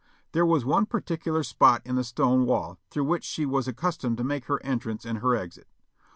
There 0.31 0.47
was 0.47 0.65
one 0.65 0.87
particular 0.87 1.43
spot 1.43 1.83
in 1.85 1.93
the 1.95 2.03
stone 2.03 2.47
wall 2.47 2.79
through 2.89 3.03
which 3.03 3.23
she 3.23 3.45
was 3.45 3.67
accustomed 3.67 4.17
to 4.17 4.23
make 4.23 4.45
her 4.45 4.59
entrance 4.63 5.05
and 5.05 5.19
her 5.19 5.35
exit. 5.35 5.67